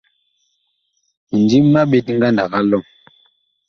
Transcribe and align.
Mindim 1.29 1.65
ma 1.73 1.81
ɓet 1.91 2.07
ngandag 2.15 2.51
a 2.59 2.61
lɔm. 2.69 2.83